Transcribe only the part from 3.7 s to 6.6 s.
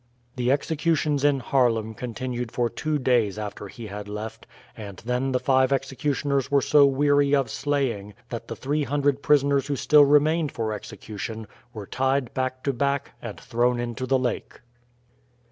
had left, and then the five executioners were